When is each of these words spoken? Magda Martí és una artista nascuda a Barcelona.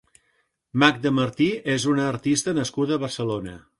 Magda 0.83 1.11
Martí 1.17 1.49
és 1.75 1.85
una 1.93 2.07
artista 2.15 2.59
nascuda 2.61 2.97
a 2.99 3.03
Barcelona. 3.05 3.55